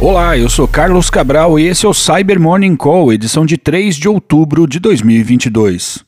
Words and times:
Olá, 0.00 0.38
eu 0.38 0.48
sou 0.48 0.68
Carlos 0.68 1.10
Cabral 1.10 1.58
e 1.58 1.66
esse 1.66 1.84
é 1.84 1.88
o 1.88 1.92
Cyber 1.92 2.38
Morning 2.38 2.76
Call, 2.76 3.12
edição 3.12 3.44
de 3.44 3.58
3 3.58 3.96
de 3.96 4.08
outubro 4.08 4.64
de 4.64 4.78
2022. 4.78 6.07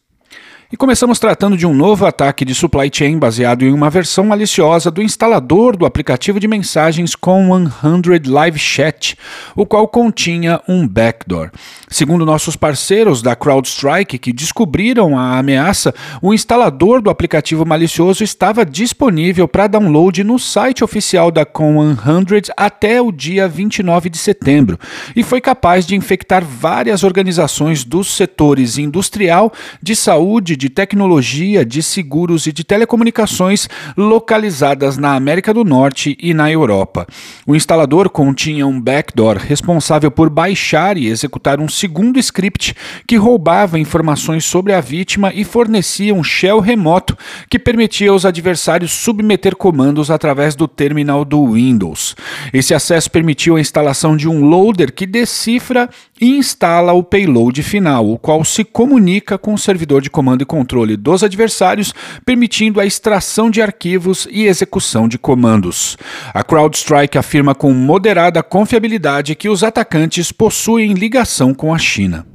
E 0.73 0.77
começamos 0.77 1.19
tratando 1.19 1.57
de 1.57 1.67
um 1.67 1.75
novo 1.75 2.07
ataque 2.07 2.45
de 2.45 2.55
supply 2.55 2.89
chain 2.93 3.19
baseado 3.19 3.65
em 3.65 3.73
uma 3.73 3.91
versão 3.91 4.25
maliciosa 4.25 4.89
do 4.89 5.03
instalador 5.03 5.77
do 5.77 5.85
aplicativo 5.85 6.39
de 6.39 6.47
mensagens 6.47 7.17
Com100 7.17 8.31
Live 8.31 8.57
Chat, 8.57 9.19
o 9.57 9.67
qual 9.67 9.89
continha 9.89 10.61
um 10.69 10.87
backdoor. 10.87 11.51
Segundo 11.89 12.25
nossos 12.25 12.55
parceiros 12.55 13.21
da 13.21 13.35
CrowdStrike 13.35 14.17
que 14.17 14.33
descobriram 14.33 15.19
a 15.19 15.39
ameaça, 15.39 15.93
o 16.23 16.33
instalador 16.33 17.03
do 17.03 17.11
aplicativo 17.11 17.67
malicioso 17.67 18.23
estava 18.23 18.65
disponível 18.65 19.49
para 19.49 19.67
download 19.67 20.23
no 20.23 20.39
site 20.39 20.85
oficial 20.85 21.33
da 21.33 21.45
Com100 21.45 22.53
até 22.57 23.03
o 23.03 23.11
dia 23.11 23.49
29 23.49 24.09
de 24.09 24.19
setembro 24.19 24.79
e 25.17 25.25
foi 25.25 25.41
capaz 25.41 25.85
de 25.85 25.97
infectar 25.97 26.45
várias 26.45 27.03
organizações 27.03 27.83
dos 27.83 28.15
setores 28.15 28.79
industrial, 28.79 29.53
de 29.83 29.97
saúde, 29.97 30.60
de 30.61 30.69
tecnologia, 30.69 31.65
de 31.65 31.83
seguros 31.83 32.47
e 32.47 32.53
de 32.53 32.63
telecomunicações 32.63 33.67
localizadas 33.97 34.99
na 34.99 35.15
América 35.15 35.55
do 35.55 35.65
Norte 35.65 36.19
e 36.21 36.35
na 36.35 36.51
Europa. 36.51 37.07
O 37.47 37.57
instalador 37.57 38.11
continha 38.11 38.67
um 38.67 38.79
backdoor 38.79 39.39
responsável 39.39 40.11
por 40.11 40.29
baixar 40.29 40.99
e 40.99 41.07
executar 41.07 41.61
um 41.61 41.69
segundo 41.69 42.19
script 42.19 42.77
que 43.07 43.17
roubava 43.17 43.79
informações 43.79 44.45
sobre 44.45 44.75
a 44.75 44.83
vítima 44.83 45.33
e 45.35 45.45
fornecia 45.45 46.15
um 46.15 46.23
shell 46.23 46.61
remoto 46.61 47.17
que 47.49 47.59
permitia 47.59 48.11
aos 48.11 48.27
adversários 48.27 48.93
submeter 48.93 49.57
comandos 49.57 50.11
através 50.11 50.55
do 50.55 50.69
terminal 50.69 51.25
do 51.25 51.53
Windows. 51.53 52.15
Esse 52.53 52.75
acesso 52.75 53.11
permitiu 53.11 53.57
a 53.57 53.61
instalação 53.61 54.15
de 54.15 54.29
um 54.29 54.45
loader 54.45 54.93
que 54.93 55.07
decifra 55.07 55.89
e 56.21 56.37
instala 56.37 56.93
o 56.93 57.03
payload 57.03 57.63
final, 57.63 58.11
o 58.11 58.19
qual 58.19 58.45
se 58.45 58.63
comunica 58.63 59.39
com 59.39 59.55
o 59.55 59.59
servidor 59.59 60.03
de 60.03 60.11
comando 60.11 60.43
e 60.43 60.50
controle 60.51 60.97
dos 60.97 61.23
adversários, 61.23 61.95
permitindo 62.27 62.81
a 62.81 62.85
extração 62.85 63.49
de 63.49 63.63
arquivos 63.63 64.27
e 64.33 64.47
execução 64.47 65.07
de 65.07 65.17
comandos. 65.17 65.97
A 66.35 66.43
CrowdStrike 66.43 67.17
afirma 67.17 67.55
com 67.55 67.73
moderada 67.73 68.43
confiabilidade 68.43 69.37
que 69.37 69.49
os 69.49 69.63
atacantes 69.63 70.33
possuem 70.33 70.95
ligação 70.95 71.55
com 71.55 71.73
a 71.73 71.79
China. 71.79 72.27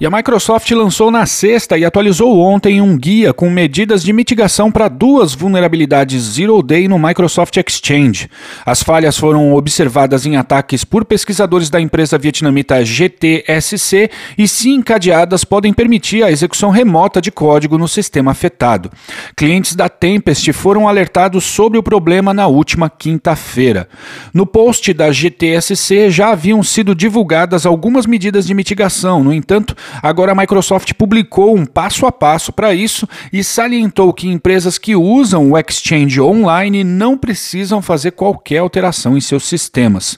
E 0.00 0.06
a 0.06 0.10
Microsoft 0.10 0.70
lançou 0.70 1.10
na 1.10 1.26
sexta 1.26 1.76
e 1.76 1.84
atualizou 1.84 2.40
ontem 2.40 2.80
um 2.80 2.96
guia 2.96 3.34
com 3.34 3.50
medidas 3.50 4.02
de 4.02 4.14
mitigação 4.14 4.72
para 4.72 4.88
duas 4.88 5.34
vulnerabilidades 5.34 6.22
Zero 6.22 6.62
Day 6.62 6.88
no 6.88 6.98
Microsoft 6.98 7.54
Exchange. 7.58 8.30
As 8.64 8.82
falhas 8.82 9.18
foram 9.18 9.52
observadas 9.52 10.24
em 10.24 10.38
ataques 10.38 10.84
por 10.84 11.04
pesquisadores 11.04 11.68
da 11.68 11.78
empresa 11.78 12.16
vietnamita 12.16 12.82
GTSC 12.82 14.10
e, 14.38 14.48
se 14.48 14.70
encadeadas, 14.70 15.44
podem 15.44 15.70
permitir 15.70 16.22
a 16.22 16.32
execução 16.32 16.70
remota 16.70 17.20
de 17.20 17.30
código 17.30 17.76
no 17.76 17.86
sistema 17.86 18.30
afetado. 18.30 18.90
Clientes 19.36 19.74
da 19.74 19.90
Tempest 19.90 20.50
foram 20.54 20.88
alertados 20.88 21.44
sobre 21.44 21.76
o 21.78 21.82
problema 21.82 22.32
na 22.32 22.46
última 22.46 22.88
quinta-feira. 22.88 23.86
No 24.32 24.46
post 24.46 24.94
da 24.94 25.12
GTSC 25.12 26.10
já 26.10 26.30
haviam 26.30 26.62
sido 26.62 26.94
divulgadas 26.94 27.66
algumas 27.66 28.06
medidas 28.06 28.46
de 28.46 28.54
mitigação, 28.54 29.22
no 29.22 29.30
entanto, 29.30 29.76
Agora 30.02 30.32
a 30.32 30.34
Microsoft 30.34 30.92
publicou 30.94 31.56
um 31.56 31.66
passo 31.66 32.06
a 32.06 32.12
passo 32.12 32.52
para 32.52 32.74
isso 32.74 33.08
e 33.32 33.42
salientou 33.42 34.12
que 34.12 34.28
empresas 34.28 34.78
que 34.78 34.94
usam 34.94 35.50
o 35.50 35.58
Exchange 35.58 36.20
online 36.20 36.84
não 36.84 37.16
precisam 37.16 37.82
fazer 37.82 38.12
qualquer 38.12 38.58
alteração 38.58 39.16
em 39.16 39.20
seus 39.20 39.44
sistemas. 39.44 40.16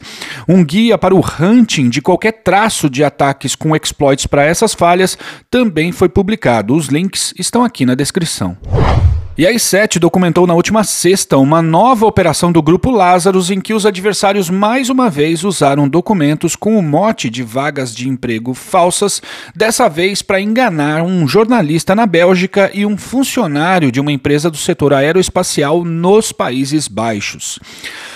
Um 0.48 0.64
guia 0.64 0.98
para 0.98 1.14
o 1.14 1.24
hunting 1.40 1.88
de 1.88 2.00
qualquer 2.00 2.32
traço 2.42 2.88
de 2.90 3.04
ataques 3.04 3.54
com 3.54 3.74
exploits 3.76 4.26
para 4.26 4.44
essas 4.44 4.74
falhas 4.74 5.16
também 5.50 5.92
foi 5.92 6.08
publicado. 6.08 6.74
Os 6.74 6.86
links 6.86 7.34
estão 7.38 7.64
aqui 7.64 7.86
na 7.86 7.94
descrição. 7.94 8.56
E 9.36 9.46
a 9.46 9.50
I7 9.50 9.98
documentou 9.98 10.46
na 10.46 10.52
última 10.52 10.84
sexta 10.84 11.38
uma 11.38 11.62
nova 11.62 12.04
operação 12.04 12.52
do 12.52 12.60
Grupo 12.60 12.90
Lazarus 12.90 13.50
em 13.50 13.62
que 13.62 13.72
os 13.72 13.86
adversários 13.86 14.50
mais 14.50 14.90
uma 14.90 15.08
vez 15.08 15.42
usaram 15.42 15.88
documentos 15.88 16.54
com 16.54 16.78
o 16.78 16.82
mote 16.82 17.30
de 17.30 17.42
vagas 17.42 17.94
de 17.94 18.10
emprego 18.10 18.52
falsas, 18.52 19.22
dessa 19.56 19.88
vez 19.88 20.20
para 20.20 20.38
enganar 20.38 21.02
um 21.02 21.26
jornalista 21.26 21.94
na 21.94 22.04
Bélgica 22.04 22.70
e 22.74 22.84
um 22.84 22.98
funcionário 22.98 23.90
de 23.90 24.00
uma 24.00 24.12
empresa 24.12 24.50
do 24.50 24.58
setor 24.58 24.92
aeroespacial 24.92 25.82
nos 25.82 26.30
Países 26.30 26.86
Baixos. 26.86 27.58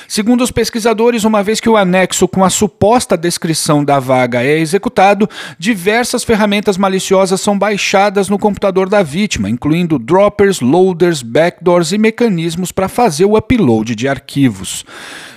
Segundo 0.08 0.42
os 0.42 0.50
pesquisadores, 0.50 1.24
uma 1.24 1.42
vez 1.42 1.60
que 1.60 1.68
o 1.68 1.76
anexo 1.76 2.28
com 2.28 2.44
a 2.44 2.50
suposta 2.50 3.16
descrição 3.16 3.84
da 3.84 3.98
vaga 3.98 4.42
é 4.42 4.58
executado, 4.58 5.28
diversas 5.58 6.24
ferramentas 6.24 6.76
maliciosas 6.76 7.40
são 7.40 7.58
baixadas 7.58 8.28
no 8.28 8.38
computador 8.38 8.88
da 8.88 9.02
vítima, 9.02 9.50
incluindo 9.50 9.98
droppers, 9.98 10.60
loaders, 10.60 11.22
backdoors 11.22 11.92
e 11.92 11.98
mecanismos 11.98 12.72
para 12.72 12.88
fazer 12.88 13.24
o 13.24 13.36
upload 13.36 13.94
de 13.94 14.08
arquivos. 14.08 14.84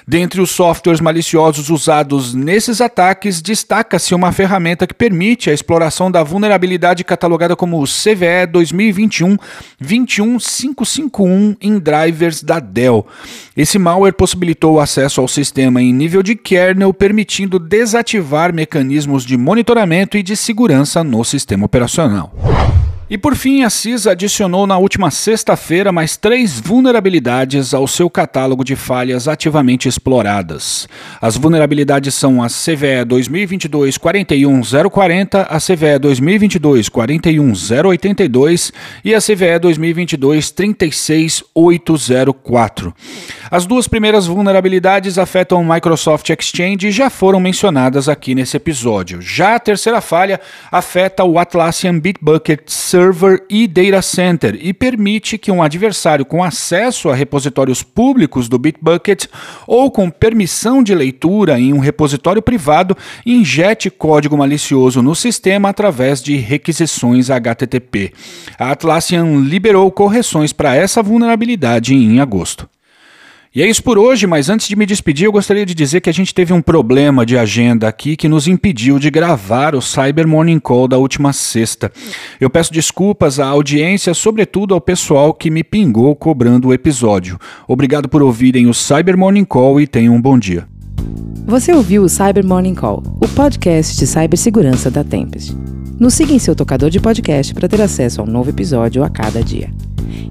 Dentre 0.09 0.42
os 0.42 0.50
softwares 0.50 1.00
maliciosos 1.00 1.70
usados 1.70 2.34
nesses 2.34 2.81
ataques, 2.81 3.44
destaca-se 3.44 4.16
uma 4.16 4.31
ferramenta 4.31 4.88
que 4.88 4.94
permite 4.96 5.52
a 5.52 5.53
exploração 5.53 6.09
da 6.09 6.24
vulnerabilidade 6.24 7.03
catalogada 7.03 7.56
como 7.56 7.84
CVE 7.84 8.47
2021 8.52 9.38
21551 9.80 11.56
em 11.62 11.78
drivers 11.78 12.42
da 12.42 12.59
Dell. 12.59 13.06
Esse 13.56 13.78
malware 13.78 14.16
possibilitou 14.16 14.78
o 14.78 14.80
acesso 14.80 15.22
ao 15.22 15.28
sistema 15.28 15.80
em 15.80 15.94
nível 15.94 16.24
de 16.24 16.36
kernel, 16.36 16.91
permitindo 16.91 17.59
desativar 17.59 18.52
mecanismos 18.52 19.24
de 19.24 19.38
monitoramento 19.38 20.18
e 20.18 20.24
de 20.24 20.36
segurança 20.36 21.03
no 21.03 21.24
sistema 21.24 21.68
operacional. 21.68 22.34
E 23.09 23.18
por 23.18 23.36
fim, 23.36 23.64
a 23.64 23.72
CISA 23.72 24.12
adicionou 24.12 24.68
na 24.68 24.78
última 24.78 25.09
sexta-feira 25.09 25.92
mais 25.92 26.16
três 26.16 26.59
vulnerabilidades 26.59 27.74
ao 27.74 27.88
seu 27.88 28.08
catálogo 28.08 28.64
de 28.64 28.75
falhas 28.75 29.28
ativamente 29.28 29.90
exploradas. 29.90 30.88
As 31.20 31.36
vulnerabilidades 31.36 32.14
são 32.14 32.44
a 32.44 32.47
CVE 32.47 33.03
2022 33.08 33.97
41040, 33.97 35.42
a 35.42 35.58
CVE 35.58 35.97
2022 36.00 36.88
41082 36.88 38.72
e 39.03 39.16
a 39.16 39.20
CVE 39.20 39.58
2022 39.59 40.52
36804. 40.52 42.94
As 43.50 43.66
duas 43.66 43.88
primeiras 43.88 44.28
vulnerabilidades 44.28 45.18
afetam 45.18 45.62
o 45.62 45.68
Microsoft 45.68 46.30
Exchange 46.30 46.88
e 46.88 46.91
já 46.91 47.09
foram 47.09 47.40
mencionadas 47.40 48.08
aqui 48.08 48.36
nesse 48.36 48.56
episódio. 48.56 49.20
Já 49.20 49.56
a 49.56 49.59
terceira 49.59 50.00
falha 50.00 50.40
afeta 50.72 51.24
o 51.24 51.40
Atlassian 51.40 51.97
Bitbucket 51.97 52.62
Server 53.00 53.46
e 53.50 53.66
Data 53.66 54.02
Center 54.02 54.60
e 54.62 54.74
permite 54.74 55.38
que 55.38 55.50
um 55.50 55.64
adversário 55.64 56.26
com 56.26 56.44
acesso 56.44 57.08
a 57.08 57.16
repositórios 57.16 57.82
públicos 57.82 58.50
do 58.50 58.60
Bitbucket 58.60 59.26
ou 59.66 59.90
com 59.90 60.10
permissão 60.10 60.84
de 60.84 60.94
leitura 60.94 61.58
em 61.58 61.72
um 61.72 61.80
repositório 61.80 62.42
privado 62.42 62.98
injete 63.26 63.90
código 63.90 64.38
malicioso 64.38 65.02
no 65.02 65.16
sistema 65.16 65.70
através 65.70 66.22
de 66.22 66.36
requisições 66.36 67.30
HTTP. 67.30 68.12
A 68.59 68.72
Atlassian 68.72 69.44
liberou 69.46 69.90
correções 69.90 70.52
para 70.52 70.76
essa 70.76 71.02
vulnerabilidade 71.02 71.96
em 71.96 72.20
agosto. 72.20 72.68
E 73.54 73.64
é 73.64 73.68
isso 73.68 73.82
por 73.84 73.98
hoje, 73.98 74.28
mas 74.28 74.48
antes 74.48 74.68
de 74.68 74.76
me 74.76 74.86
despedir, 74.86 75.26
eu 75.26 75.32
gostaria 75.32 75.66
de 75.66 75.74
dizer 75.74 76.02
que 76.02 76.10
a 76.10 76.14
gente 76.14 76.36
teve 76.36 76.54
um 76.54 76.62
problema 76.62 77.26
de 77.26 77.36
agenda 77.36 77.88
aqui 77.88 78.16
que 78.16 78.28
nos 78.28 78.48
impediu 78.48 79.00
de 79.00 79.10
gravar 79.10 79.74
o 79.74 79.82
Cyber 79.82 80.28
Morning 80.28 80.60
Call 80.60 80.88
da 80.88 81.00
última 81.00 81.34
sexta. 81.34 81.92
Eu 82.40 82.48
peço 82.48 82.72
desculpas 82.72 83.40
à 83.40 83.48
audiência, 83.48 84.14
sobretudo 84.14 84.76
ao 84.76 84.79
pessoal 84.82 85.34
que 85.34 85.50
me 85.50 85.64
pingou 85.64 86.16
cobrando 86.16 86.68
o 86.68 86.73
episódio. 86.73 87.40
Obrigado 87.68 88.08
por 88.08 88.22
ouvirem 88.22 88.68
o 88.68 88.73
Cyber 88.73 89.18
Morning 89.18 89.46
Call 89.46 89.82
e 89.82 89.88
tenham 89.88 90.14
um 90.14 90.22
bom 90.22 90.38
dia. 90.38 90.68
Você 91.47 91.73
ouviu 91.73 92.03
o 92.03 92.09
Cyber 92.09 92.46
Morning 92.46 92.76
Call, 92.76 93.02
o 93.20 93.28
podcast 93.29 93.97
de 93.97 94.06
cibersegurança 94.06 94.91
da 94.91 95.03
Tempest. 95.03 95.58
Nos 96.00 96.14
siga 96.14 96.34
em 96.34 96.40
seu 96.40 96.56
tocador 96.56 96.91
de 96.91 97.00
podcast 97.00 97.52
para 97.56 97.68
ter 97.68 97.82
acesso 97.82 98.22
a 98.22 98.23
um 98.23 98.28
novo 98.28 98.52
episódio 98.52 99.03
a 99.03 99.09
cada 99.09 99.44
dia. 99.44 99.72